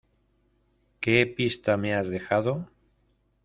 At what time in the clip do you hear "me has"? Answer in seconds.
1.77-2.09